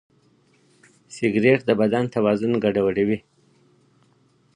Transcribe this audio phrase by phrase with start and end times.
[1.15, 3.19] سګریټ د بدن توازن ګډوډوي.